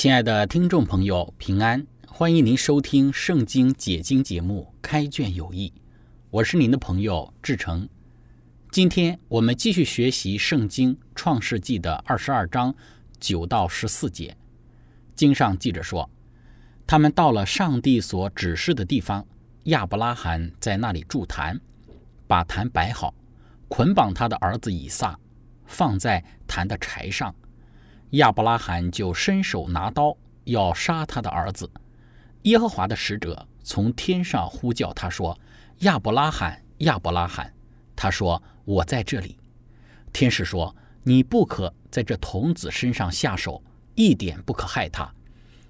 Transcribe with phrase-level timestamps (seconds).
[0.00, 1.86] 亲爱的听众朋友，平安！
[2.08, 5.68] 欢迎您收听《圣经解经》节目《开卷有益》，
[6.30, 7.86] 我是您的朋友志成。
[8.70, 12.74] 今天我们继续学习《圣经·创世纪》的二十二章
[13.18, 14.34] 九到十四节。
[15.14, 16.08] 经上记着说，
[16.86, 19.22] 他们到了上帝所指示的地方，
[19.64, 21.60] 亚伯拉罕在那里筑坛，
[22.26, 23.12] 把坛摆好，
[23.68, 25.20] 捆绑他的儿子以撒，
[25.66, 27.34] 放在坛的柴上。
[28.10, 31.70] 亚伯拉罕就伸手拿刀要杀他的儿子。
[32.42, 35.38] 耶和华的使者从天上呼叫他说
[35.80, 37.52] ：“亚伯拉罕，亚伯拉罕。”
[37.94, 39.36] 他说：“我在这里。”
[40.12, 43.62] 天使说：“你不可在这童子身上下手，
[43.94, 45.12] 一点不可害他。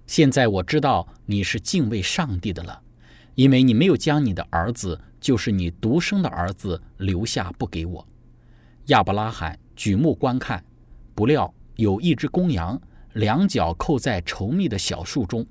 [0.07, 2.81] 现在我知道你是敬畏上帝的了，
[3.35, 8.07] 因为你没有将你的儿子，就是你独生的儿子留下不给我。”
[8.87, 10.65] 亚伯拉罕举目观看，
[11.15, 11.53] 不料。
[11.81, 12.79] 有一只公羊，
[13.15, 15.47] 两脚扣在稠密的小树中，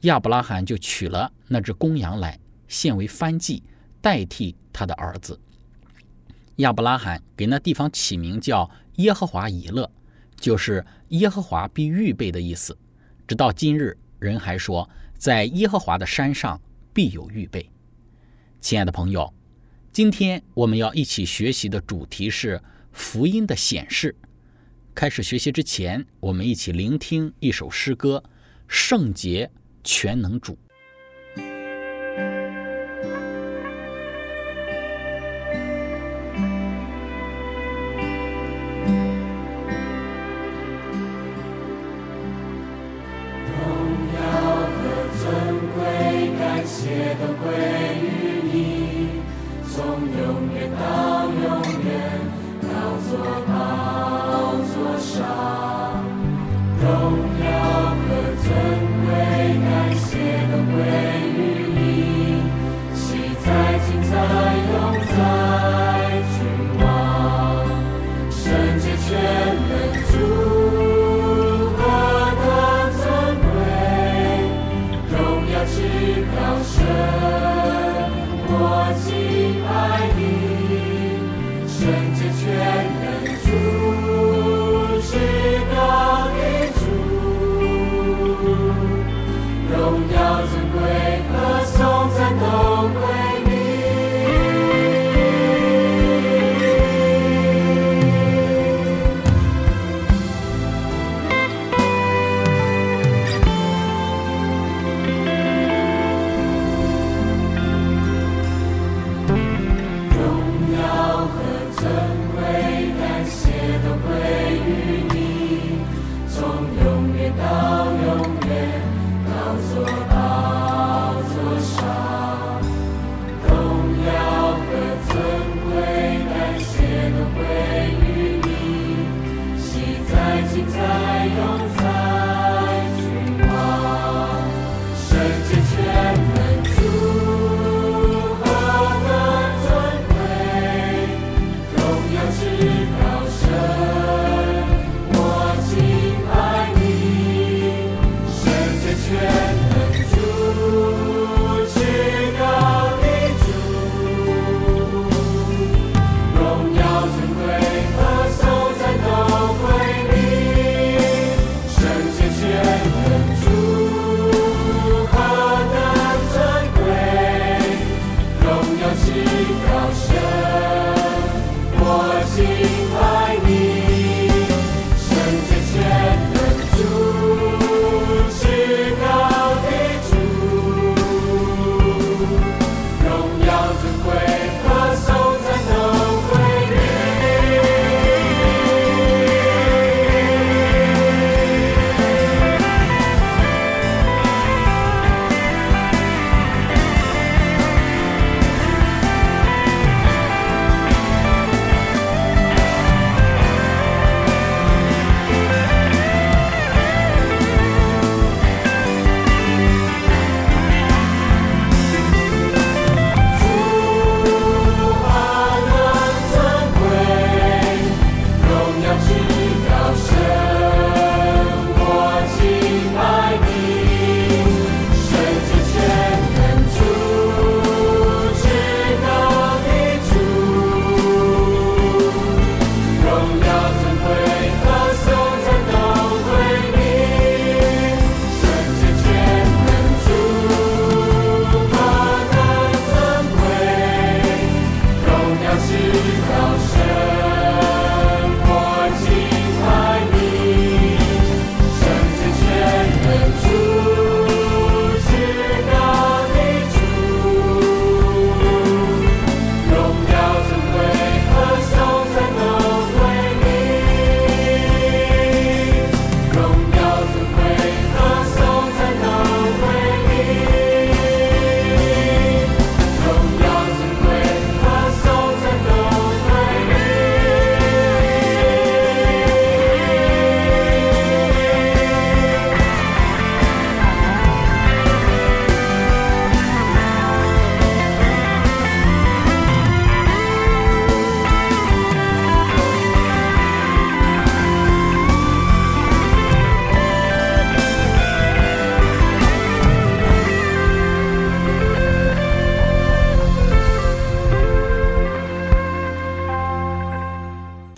[0.00, 2.36] 亚伯拉罕就取了那只公羊来
[2.66, 3.62] 献为燔祭，
[4.00, 5.38] 代替他的儿子。
[6.56, 9.88] 亚伯拉罕给那地方起名叫耶和华以勒，
[10.34, 12.76] 就是耶和华必预备的意思。
[13.28, 16.60] 直到今日，人还说，在耶和华的山上
[16.92, 17.70] 必有预备。
[18.60, 19.32] 亲爱的朋友，
[19.92, 24.16] 今天我们要一起学习的主题是福音的显示。
[24.94, 28.22] 开始学习之前，我们一起聆听一首诗歌：
[28.66, 29.50] 《圣洁
[29.82, 30.52] 全能主》。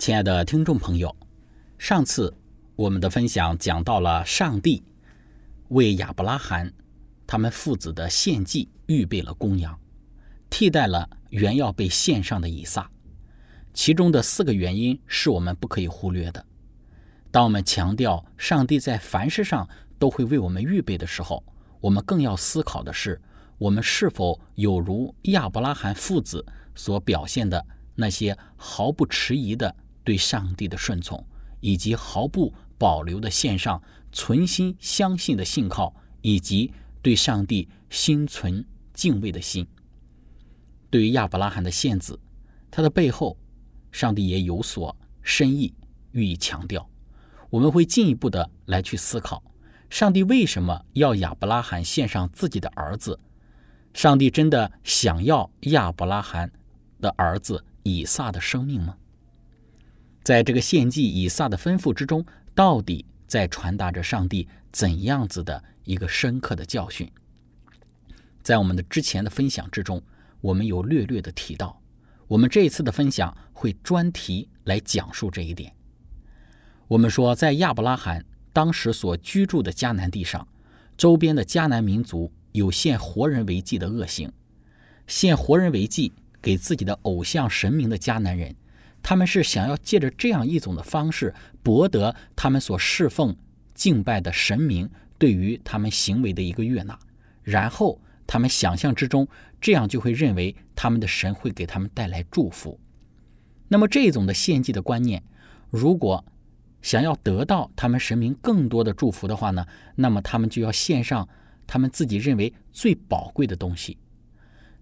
[0.03, 1.15] 亲爱的听众朋友，
[1.77, 2.35] 上次
[2.75, 4.83] 我们的分享讲到了上帝
[5.69, 6.73] 为亚伯拉罕
[7.25, 9.79] 他们父子的献祭预备了公羊，
[10.49, 12.91] 替代了原要被献上的以撒。
[13.73, 16.45] 其中的四个原因是我们不可以忽略的。
[17.31, 19.65] 当我们强调上帝在凡事上
[19.97, 21.41] 都会为我们预备的时候，
[21.79, 23.21] 我们更要思考的是，
[23.57, 26.45] 我们是否有如亚伯拉罕父子
[26.75, 27.65] 所表现的
[27.95, 29.73] 那些毫不迟疑的。
[30.03, 31.25] 对上帝的顺从，
[31.59, 36.71] 以及毫不保留的献上存心相信的信靠，以及
[37.01, 39.67] 对上帝心存敬畏的心。
[40.89, 42.19] 对于亚伯拉罕的献子，
[42.69, 43.37] 他的背后，
[43.91, 45.73] 上帝也有所深意
[46.11, 46.89] 予以强调。
[47.49, 49.43] 我们会进一步的来去思考，
[49.89, 53.19] 上帝为什么要亚伯拉罕献上自己的儿子？
[53.93, 56.51] 上帝真的想要亚伯拉罕
[56.99, 58.97] 的儿子以撒的生命吗？
[60.23, 62.25] 在这个献祭以撒的吩咐之中，
[62.55, 67.11] 到底在传达着上帝怎样子的一个深刻的教训？
[68.41, 70.01] 在我们的之前的分享之中，
[70.39, 71.81] 我们有略略的提到，
[72.27, 75.73] 我们这一次的分享会专题来讲述这一点。
[76.87, 78.23] 我们说，在亚伯拉罕
[78.53, 80.47] 当时所居住的迦南地上，
[80.97, 84.31] 周边的迦南民族有献活人为祭的恶行，
[85.05, 88.55] 献活人为祭给自己的偶像神明的迦南人。
[89.03, 93.35] 他们是想要借着这样一种的方式，博得他们所侍奉、
[93.75, 96.97] 敬拜的神明对于他们行为的一个悦纳，
[97.43, 99.27] 然后他们想象之中，
[99.59, 102.79] 这样就会认为他们的神会给他们带来祝福。
[103.67, 105.21] 那么这种的献祭的观念，
[105.69, 106.23] 如果
[106.81, 111.27] 想要得到他们神明更多的祝福的话呢，那么他们就要献上
[111.67, 113.97] 他们自己认为最宝贵的东西。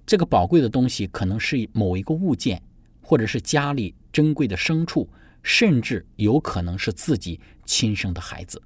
[0.05, 2.61] 这个宝贵的东西可能是某一个物件。
[3.03, 5.09] 或者是家里珍贵的牲畜，
[5.43, 8.61] 甚至有可能是自己亲生的孩子。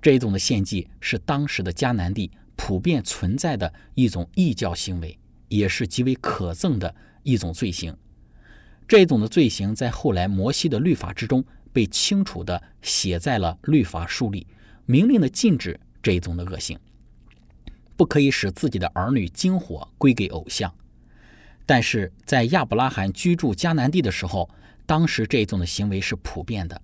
[0.00, 5.18] 这一种的献祭是当时的迦南地普遍存在的一种异教行为，
[5.48, 7.96] 也是极为可憎的一种罪行。
[8.86, 14.46] 这一种的罪行在后来摩西的律法之中被清楚的写在了律法书里，
[14.86, 16.78] 明令的禁止这一种的恶行，
[17.96, 20.72] 不可以使自己的儿女金火归给偶像。
[21.68, 24.48] 但是在亚伯拉罕居住迦南地的时候，
[24.86, 26.80] 当时这种的行为是普遍的。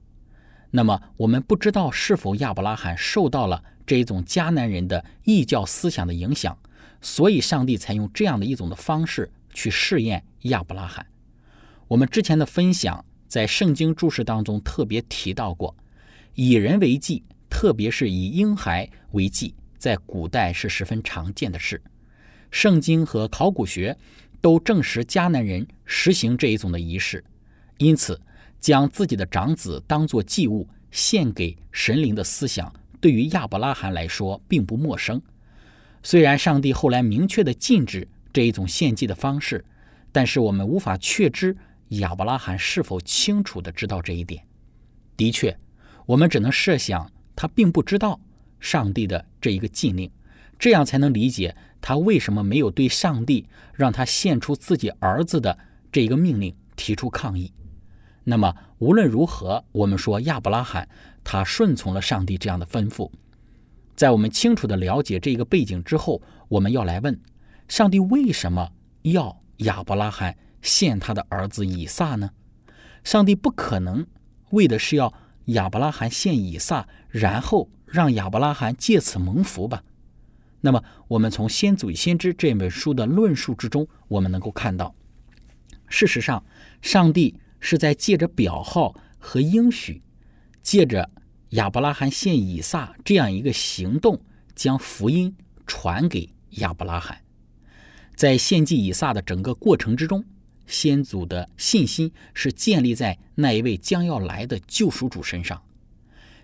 [0.73, 6.59] 那么我们不知道是否亚伯拉罕受到了这一种迦南人的异教思想的影响，
[7.00, 11.07] 所以上帝才用这样的一种的方式去试验亚伯拉罕。
[11.88, 15.75] 我们之前的分享在圣经注释当中特别提到过，
[16.35, 21.81] 以人为祭，特别是以婴孩为祭，在古代是十分常见的事。
[22.50, 23.97] 圣经和考古学。
[24.45, 27.25] 都证实迦南人实行这一种的仪式，
[27.79, 28.21] 因此
[28.61, 32.71] 将自己的长子当作祭物献给神灵的思想，
[33.01, 35.23] 对于亚伯拉罕来说并不陌生。
[36.03, 39.65] 虽然上帝后来明确的禁止这一种献祭的方式，
[40.13, 41.57] 但是我们无法确知
[41.89, 44.45] 亚伯拉罕是否清楚的知道这一点。
[45.17, 45.57] 的确，
[46.05, 48.21] 我们只能设想他并不知道
[48.61, 50.11] 上帝的这一个禁令，
[50.59, 51.57] 这样才能理解。
[51.81, 55.59] 他为什么没有对上帝让他献出自己儿子的
[55.93, 57.53] 这一个命令提出抗议？
[58.25, 60.89] 那么无论如何，我们说亚伯拉罕
[61.23, 63.11] 他顺从了上帝这样的吩咐。
[63.95, 67.21] 在我们清楚的了解这个背景之后，我们要来问：
[67.69, 68.71] 上帝为什么
[69.03, 72.31] 要亚伯拉罕献他的儿子以撒呢？
[73.05, 74.07] 上帝不可能
[74.53, 75.13] 为的是要
[75.47, 79.83] 亚伯拉罕献以撒，然后让亚伯拉罕借此蒙福吧？
[80.64, 84.94] 那么，我们从《先祖与先知》这本书的论述之中，我们能够看到，
[85.88, 86.42] 事实上，
[86.80, 90.00] 上帝是在借着表号和应许，
[90.62, 91.11] 借着
[91.50, 94.18] 亚伯拉罕献以撒这样一个行动，
[94.54, 97.21] 将福音传给亚伯拉罕。
[98.16, 100.25] 在献祭以撒的整个过程之中，
[100.66, 105.62] 先祖的信心是建立在那一位将要来的救赎主身上，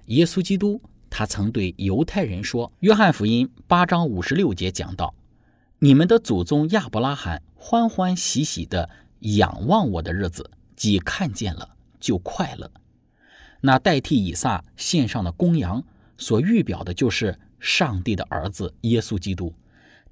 [0.08, 0.82] 耶稣基督。
[1.10, 5.12] 他曾对犹太人说：“《约翰福音》八章五十六节讲到，
[5.80, 8.88] 你们的祖宗亚伯拉罕欢欢喜喜的
[9.18, 12.70] 仰望我的日子，即看见了就快乐。
[13.60, 15.84] 那代替以撒献上的公羊，
[16.16, 19.52] 所预表的就是上帝的儿子耶稣基督，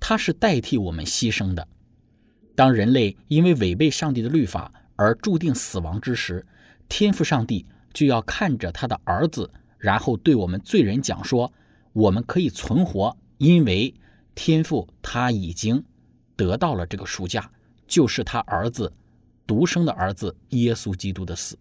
[0.00, 1.67] 他是代替我们牺牲的。
[2.57, 6.45] 当人类因为违背上帝的律法而注定死亡之时，
[6.88, 7.64] 天父上帝
[7.95, 11.52] 就要看着他的儿子。”然后对我们罪人讲说，
[11.92, 13.94] 我们可以存活，因为
[14.35, 15.85] 天父他已经
[16.37, 17.50] 得到了这个赎价，
[17.87, 18.92] 就是他儿子
[19.47, 21.58] 独生的儿子耶稣基督的死。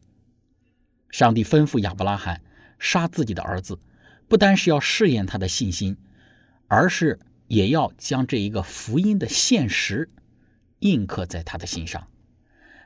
[1.10, 2.42] 上帝吩咐亚伯拉罕
[2.78, 3.80] 杀自己的儿子，
[4.28, 5.96] 不单是要试验他的信心，
[6.68, 10.10] 而是也要将这一个福音的现实
[10.80, 12.06] 印刻在他的心上。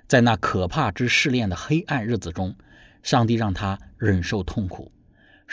[0.08, 2.56] 在那可怕之试炼的黑暗日子中，
[3.02, 4.92] 上帝让他忍受痛苦，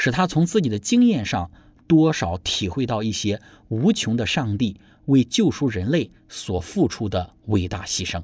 [0.01, 1.51] 使他从自己的经验上
[1.89, 8.23] 多少体会到一些无穷的上帝为救赎人类所付出的伟大牺牲。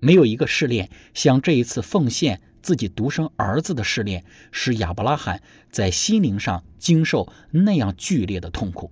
[0.00, 8.90] 没有一个试炼像这一次奉献自己独生儿子的试炼，使亚伯拉罕在心灵上经受那样剧烈的痛苦。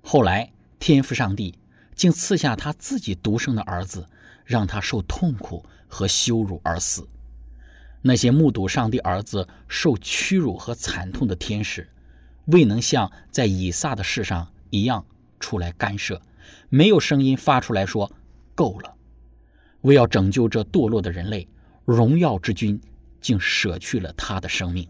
[0.00, 0.50] 后来，
[0.80, 1.56] 天父上帝
[1.94, 4.04] 竟赐下他自己独生的儿子，
[4.44, 7.08] 让他受痛苦和羞辱而死。
[8.02, 11.88] 那些目睹上帝儿子受屈辱和惨痛的天使，
[12.46, 15.04] 未能像在以撒的事上一样
[15.40, 16.20] 出来干涉，
[16.68, 18.10] 没有声音发出来说
[18.54, 18.94] ：“够了。”
[19.82, 21.48] 为要拯救这堕落的人类，
[21.84, 22.80] 荣耀之君
[23.20, 24.88] 竟舍去了他的生命。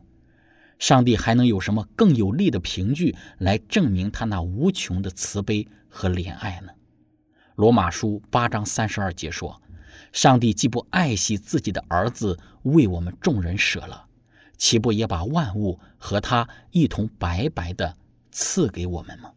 [0.78, 6.72] 上帝还能有什么更有力的凭据来证明他那无穷的慈悲和怜爱呢？
[7.56, 9.60] 罗马书八章三十二节说
[10.12, 14.06] ：“上帝既不爱惜自己的儿子为我们众人舍了，
[14.56, 17.96] 岂不也把万物和他一同白白的
[18.30, 19.32] 赐给我们吗？”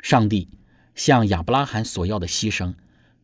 [0.00, 0.48] 上帝
[0.94, 2.74] 向亚伯拉罕所要的牺牲。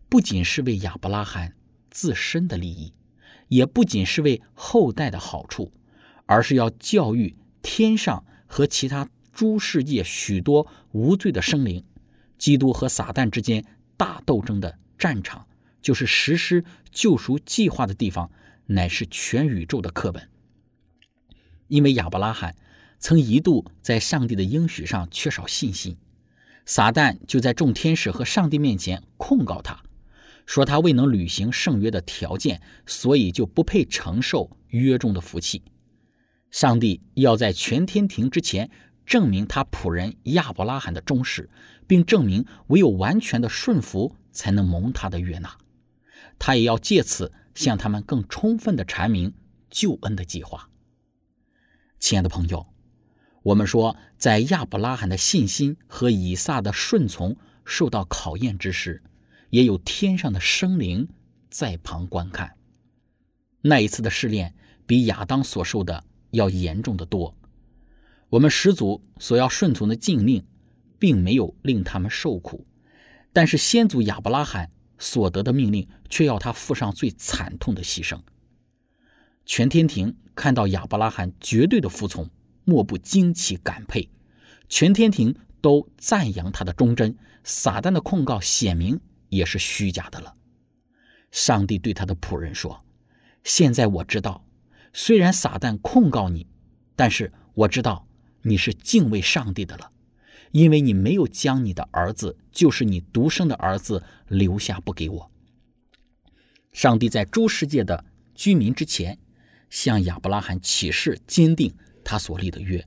[0.08, 1.54] 不仅是为亚伯拉罕
[1.90, 2.92] 自身的利益，
[3.48, 5.72] 也不仅是为后代的好处，
[6.26, 11.84] 而是要教育天上和其他诸世界许多无罪的生灵。
[12.38, 13.64] 基督和撒旦之间
[13.96, 15.45] 大斗争的战场，
[15.86, 18.28] 就是实施救赎计划的地方，
[18.66, 20.28] 乃是全宇宙的课本。
[21.68, 22.56] 因为亚伯拉罕
[22.98, 25.96] 曾一度在上帝的应许上缺少信心，
[26.64, 29.80] 撒旦就在众天使和上帝面前控告他。
[30.44, 35.62] 说他未能履行圣约的条件，所以就不配承受约中的福气。
[36.50, 38.68] 上帝要在全天庭之前
[39.04, 41.48] 证明他仆人亚伯拉罕的忠实，
[41.86, 45.56] 并证明唯有完全的顺服才能蒙他的悦纳。
[46.38, 49.34] 他也要借此向他们更充分的阐明
[49.70, 50.70] 救恩的计划。
[51.98, 52.66] 亲爱的朋友，
[53.42, 59.02] 我们说，在亚伯拉罕的信心和以撒的顺从受到考验之时。
[59.50, 61.08] 也有天上的生灵
[61.48, 62.56] 在旁观看。
[63.62, 64.54] 那一次的试炼
[64.86, 67.34] 比亚当所受的要严重的多。
[68.30, 70.44] 我们始祖所要顺从的禁令，
[70.98, 72.66] 并没有令他们受苦，
[73.32, 78.20] 但是先祖亚伯拉罕所得的命令，却要他付上最惨痛的牺牲。
[79.44, 82.28] 全天庭看到亚伯拉罕绝对的服从，
[82.64, 84.08] 莫不惊奇感佩。
[84.68, 87.16] 全天庭都赞扬他的忠贞。
[87.44, 89.00] 撒旦的控告显明。
[89.28, 90.34] 也是虚假的了。
[91.32, 92.84] 上帝对他的仆人说
[93.42, 94.46] ：“现在我知道，
[94.92, 96.46] 虽然撒旦控告你，
[96.94, 98.06] 但是我知道
[98.42, 99.90] 你是敬畏上帝的了，
[100.52, 105.30] 因为你没有将你的儿子，就是你独生的儿子留下不给我。”
[106.72, 109.18] 上帝在诸世界的居民之前，
[109.70, 111.74] 向亚伯拉罕起誓，坚定
[112.04, 112.86] 他所立的约，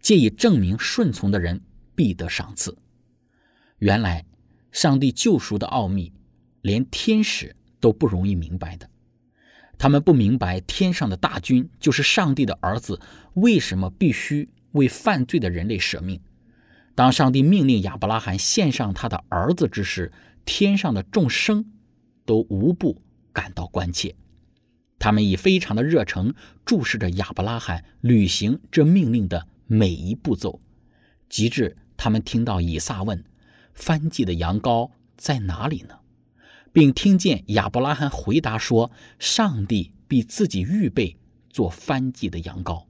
[0.00, 1.60] 借以证明顺从的人
[1.94, 2.76] 必得赏赐。
[3.78, 4.24] 原来。
[4.70, 6.12] 上帝救赎的奥秘，
[6.60, 8.88] 连天使都不容易明白的。
[9.78, 13.00] 他们不明白天上的大军就是上帝的儿子，
[13.34, 16.20] 为什么必须为犯罪的人类舍命？
[16.98, 20.10] 当上帝命令亚伯拉罕献上他的儿子之时，
[20.44, 21.64] 天上的众生
[22.26, 23.00] 都无不
[23.32, 24.16] 感到关切。
[24.98, 30.60] 他们以非常的热诚注视着亚伯拉罕履行这命令的每一步骤，
[31.28, 33.24] 及至他们听到以撒问。
[33.72, 36.00] 翻祭的羊羔在哪里呢？
[36.72, 38.90] 并听见亚伯拉罕回答说
[39.20, 41.16] ：“上帝必自己预备
[41.48, 42.86] 做翻祭的羊羔。”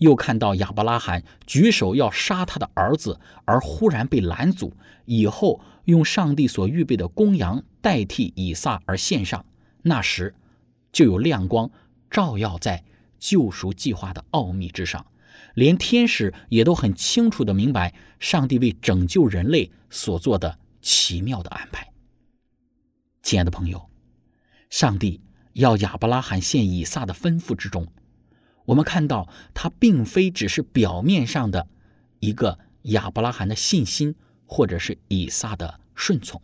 [0.00, 9.44] 又看到亚伯拉罕举手要杀他的儿子，而忽然被拦阻，以后用上帝所预备的公羊代替以撒而献上。
[9.82, 10.34] 那时，
[10.92, 11.70] 就有亮光
[12.10, 12.82] 照耀在
[13.18, 15.04] 救赎计划的奥秘之上。
[15.54, 21.92] 连天使也都很清楚地明白上帝为拯救人类所做的奇妙的安排。
[23.22, 23.90] 亲爱的朋友，
[24.70, 25.20] 上帝
[25.54, 27.86] 要亚伯拉罕献以撒的吩咐之中，
[28.70, 31.68] 我们看到他并非只是表面上的
[32.18, 34.14] 一个亚伯拉罕的信心，
[34.46, 36.42] 或者是以撒的顺从。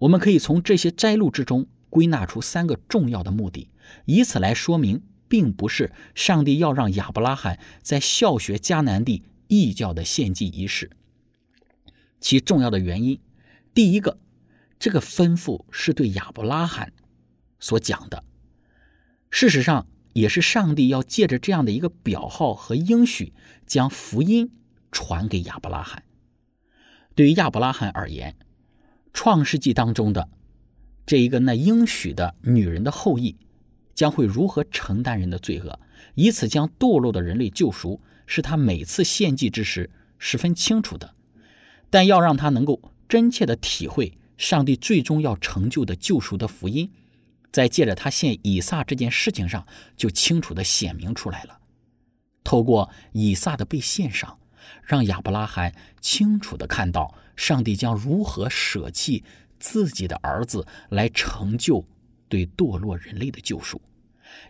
[0.00, 3.68] 我们可以从这些摘录之中归纳出三个重要的目的，
[4.06, 5.02] 以此来说明。
[5.30, 10.90] 并不是上帝要让亚伯拉罕在校学迦南地异教的献祭仪式。
[12.18, 13.20] 其重要的原因，
[13.72, 14.18] 第一个，
[14.80, 16.92] 这个吩咐是对亚伯拉罕
[17.60, 18.24] 所讲的。
[19.30, 23.32] 事实上，也是上帝要借着这样的一个表号和应许，
[23.66, 24.50] 将福音
[24.90, 26.02] 传给亚伯拉罕。
[27.14, 28.36] 对于亚伯拉罕而言，
[29.12, 30.28] 创世纪当中的
[31.04, 33.36] 这一个那应许的女人的后裔，
[33.94, 35.78] 将会如何承担人的罪恶，
[36.14, 41.14] 以此将堕落的人类救赎，是他每次献祭之时十分清楚的。
[41.90, 46.90] 但要让他能够真切的体会上帝最终要成就的救赎的福音。
[47.52, 51.58] 在借着他献以撒这件事情上，就清楚的显明出来了。
[52.44, 54.38] 透过以撒的被献上，
[54.84, 59.24] 让亚伯拉罕清楚的看到上帝将如何舍弃
[59.58, 61.84] 自己的儿子来成就
[62.28, 63.80] 对堕落人类的救赎，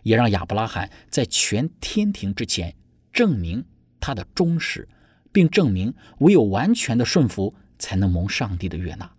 [0.03, 2.75] 也让亚伯拉罕在全天庭之前
[3.11, 3.65] 证明
[3.99, 4.87] 他的忠实，
[5.31, 9.11] 并证明唯有完全的顺服才能蒙上帝的悦纳。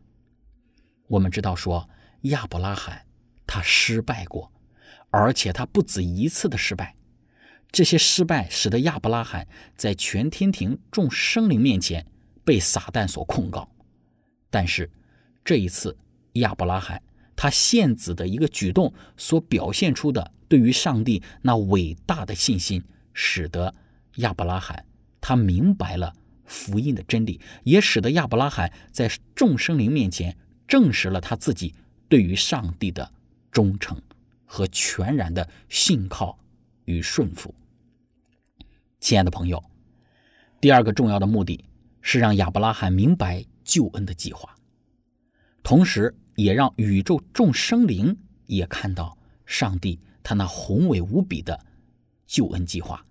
[1.09, 1.88] 我们知道说
[2.23, 3.05] 亚伯拉罕。
[3.52, 4.50] 他失败过，
[5.10, 6.96] 而且他不止一次的失败。
[7.70, 12.06] 这些失败使得亚伯拉罕在全天庭众生灵面前
[12.44, 13.68] 被撒旦所控告。
[14.48, 14.90] 但是
[15.44, 15.94] 这一次，
[16.34, 17.02] 亚伯拉罕
[17.36, 23.74] 他献子的一个举动所表现出的对于上帝那伟大的信心，使得
[24.16, 24.86] 亚伯拉罕
[25.20, 26.14] 他明白了
[26.46, 30.34] 福音的真理，也使得亚伯拉罕在众生灵面前
[30.66, 31.74] 证实了他自己
[32.08, 33.12] 对于上帝的。
[33.52, 34.00] 忠诚
[34.44, 36.36] 和全然的信靠
[36.86, 37.54] 与顺服，
[38.98, 39.62] 亲爱的朋友，
[40.60, 41.62] 第二个重要的目的
[42.00, 44.56] 是让亚伯拉罕明白救恩的计划，
[45.62, 51.64] 同时也让宇宙众生灵也看到上帝他那宏伟无比的
[52.24, 53.04] 救恩计划。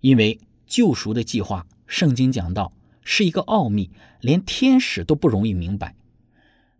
[0.00, 5.96] 因为救赎的计划，圣经讲到是一个奥秘，连天使都不容易明白。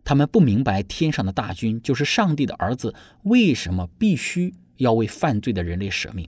[0.09, 2.95] 他们不明白天上的大军就是上帝的儿子，
[3.25, 6.27] 为什么必须要为犯罪的人类舍命？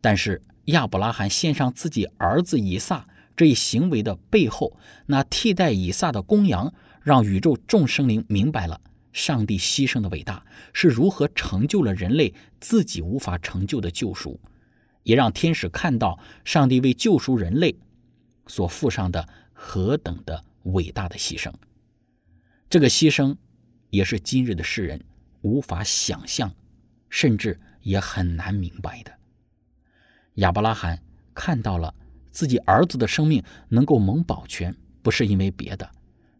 [0.00, 3.06] 但是亚伯拉罕献上自己儿子以撒
[3.36, 8.80] 这一行为的背后，那替代以撒的公羊，让宇宙众生灵明白了
[9.12, 14.40] 上帝牺牲的伟大是如何成就了人类自己无法成就的救赎，
[15.02, 17.76] 也让天使看到上帝为救赎人类
[18.46, 21.52] 所付上的何等的伟大的牺牲。
[22.68, 23.36] 这个牺牲，
[23.90, 25.04] 也是今日的世人
[25.42, 26.52] 无法想象，
[27.08, 29.12] 甚至也很难明白的。
[30.34, 31.00] 亚伯拉罕
[31.32, 31.94] 看到了
[32.32, 35.88] 自己儿子的生命能够蒙保全，不是因为别的，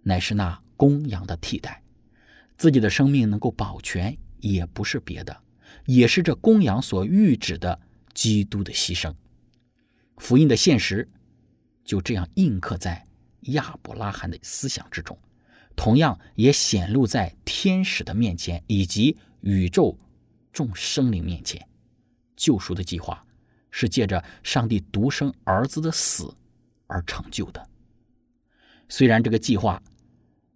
[0.02, 1.80] 乃是那公羊的替代；
[2.58, 5.40] 自己的生命能够保全，也不是别的，
[5.84, 7.80] 也是这公羊所预指的
[8.12, 9.14] 基督的牺牲。
[10.18, 11.08] 福音的现实
[11.84, 13.06] 就这样印刻在
[13.42, 15.16] 亚伯拉罕的思想之中。
[15.76, 19.96] 同样也显露在天使的面前，以及宇宙
[20.52, 21.64] 众生灵面前。
[22.34, 23.22] 救赎的计划
[23.70, 26.34] 是借着上帝独生儿子的死
[26.86, 27.68] 而成就的。
[28.88, 29.82] 虽然这个计划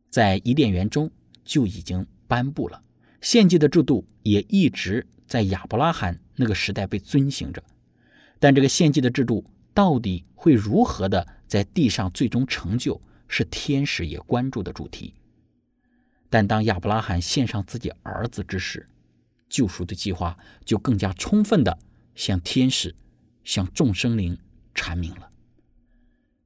[0.09, 1.11] 在伊甸园中
[1.45, 2.83] 就已经颁布了，
[3.21, 7.63] 献祭的制度也一直在亚伯拉罕那个时代被遵行着，
[8.39, 13.01] 但这个献祭的制度到底会如何的在地上最终成就？
[13.33, 15.15] 是天使也关注的主题，
[16.29, 18.89] 但当亚伯拉罕献上自己儿子之时，
[19.49, 21.79] 救赎的计划就更加充分的
[22.17, 22.93] 向天使、
[23.45, 24.37] 向众生灵
[24.75, 25.31] 阐明了。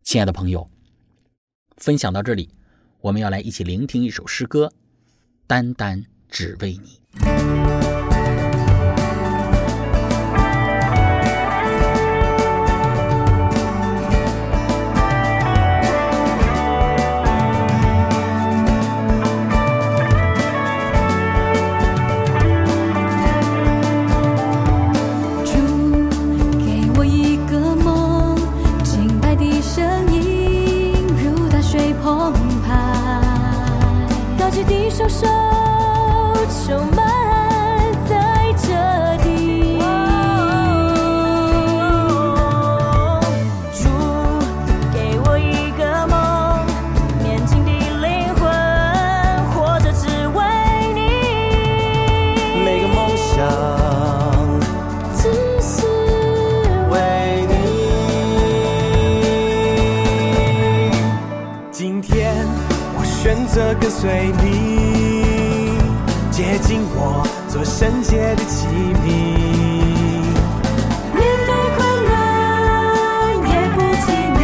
[0.03, 0.69] 亲爱的朋友，
[1.79, 2.51] 分享到这里，
[3.01, 4.67] 我们要来一起聆听一首诗歌，
[5.47, 6.89] 《单单只为你》。
[63.91, 65.79] 随你
[66.31, 68.67] 接近我，做圣洁的器
[69.03, 69.07] 皿。
[71.15, 72.13] 面对困难
[73.51, 74.07] 也不气
[74.39, 74.43] 馁，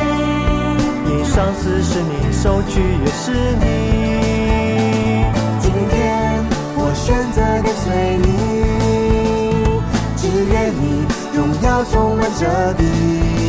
[1.10, 3.64] 因上司是你，收据也是你。
[5.58, 6.44] 今天
[6.76, 7.86] 我选择跟随
[8.22, 8.28] 你，
[10.16, 10.22] 只
[10.52, 10.54] 愿。
[10.70, 10.82] 你
[11.34, 13.39] 荣耀充满这地。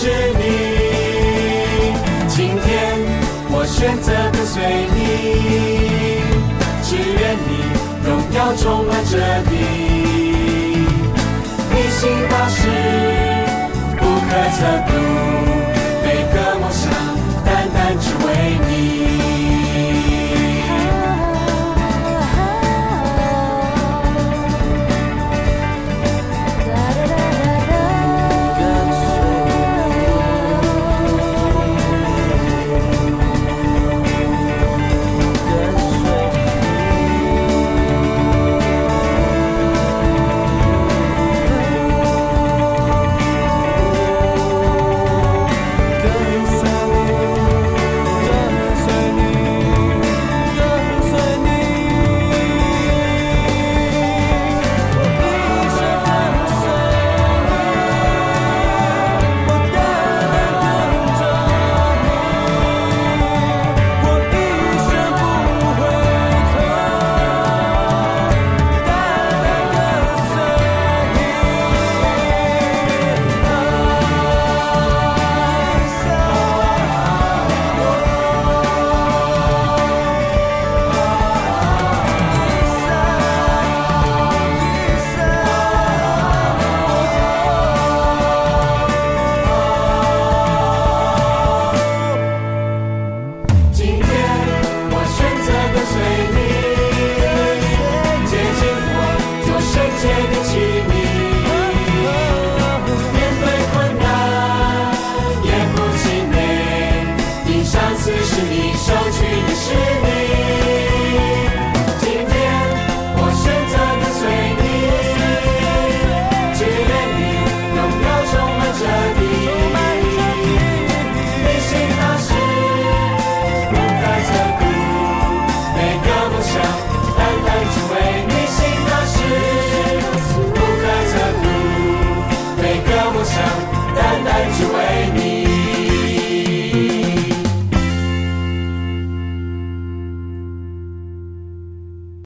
[0.00, 0.40] 是你。
[2.26, 2.64] 今天
[3.50, 4.56] 我选择跟随
[4.94, 4.96] 你，
[6.82, 7.52] 只愿你
[8.08, 9.12] 荣耀充满着
[9.44, 9.52] 地。
[11.68, 12.58] 你心大事
[13.98, 14.58] 不可测
[14.88, 14.90] 度，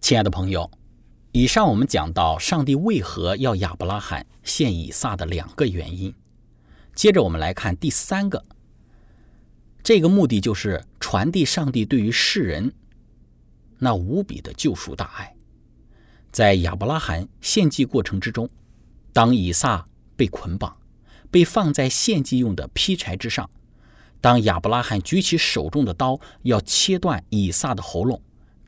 [0.04, 0.70] 亲爱的朋友，
[1.32, 6.14] 以上我们讲到上帝为何要亚伯拉罕献以撒的两个原因。
[6.94, 8.44] 接着我们来看第三个，
[9.82, 12.70] 这个目的就是传递上帝对于世人
[13.78, 15.34] 那无比的救赎大爱。
[16.30, 18.46] 在亚伯拉罕献祭过程之中，
[19.14, 19.86] 当以撒
[20.16, 20.76] 被捆绑，
[21.30, 23.48] 被放在献祭用的劈柴之上，
[24.20, 28.20] 当亚伯拉罕举起手中的刀要切断以撒的喉咙，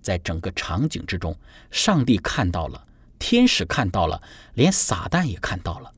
[0.06, 1.36] 在整个场景之中，
[1.68, 2.86] 上帝看到了，
[3.18, 4.22] 天使看到了，
[4.54, 5.92] 连撒旦也看到了。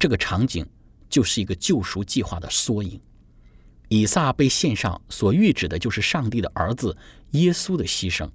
[0.00, 0.68] 这个场景
[1.08, 3.00] 就是一个救赎计划的缩影。
[3.86, 6.96] 以撒被献上，所预指的就是上帝的儿子
[7.30, 8.28] 耶稣的牺牲。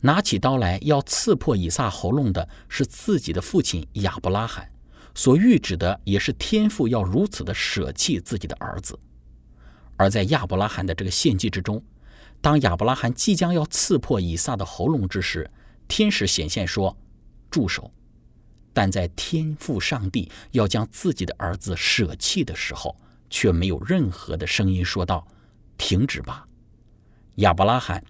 [0.00, 4.66] 拿起刀来要刺破以撒喉咙的是自己的父亲亚伯拉罕，
[5.14, 8.98] 所预指的也是天父要如此的舍弃自己的儿子。
[9.98, 11.82] 而在亚伯拉罕的这个献祭之中，
[12.40, 15.50] 当亚伯拉罕即将要刺破以撒的喉咙之时，
[15.88, 16.96] 天使显现说
[17.50, 17.90] ：“住手！”
[18.72, 22.96] 但在天父上帝要将自己的儿子舍弃的时候，
[23.30, 25.26] 却没有任何的声音说道
[25.78, 26.46] ：“停止吧！”
[27.36, 28.04] 亚伯拉罕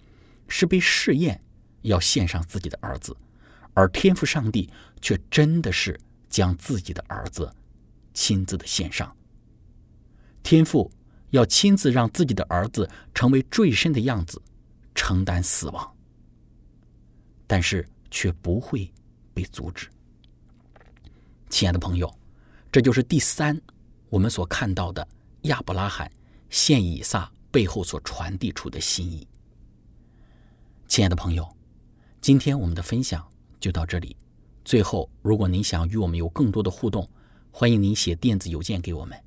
[0.47, 1.41] 是被试验
[1.81, 3.15] 要献上自己的儿子，
[3.73, 4.69] 而天父上帝
[5.01, 7.51] 却真的是将自己的儿子
[8.13, 9.15] 亲自的献上。
[10.43, 10.91] 天父
[11.37, 14.41] 要亲自让自己的儿子成为坠身的样子，
[14.95, 15.95] 承担死亡，
[17.45, 18.91] 但是却不会
[19.35, 19.87] 被阻止。
[21.47, 22.11] 亲爱的朋友，
[22.71, 23.61] 这就是第三
[24.09, 25.07] 我们所看到的
[25.43, 26.11] 亚伯拉罕
[26.49, 29.27] 献以撒背后所传递出的心意。
[30.87, 31.47] 亲爱的朋友，
[32.19, 33.23] 今天我们的分享
[33.59, 34.17] 就到这里。
[34.65, 37.07] 最后，如果您想与我们有更多的互动，
[37.51, 39.26] 欢迎您写电子邮件给我们。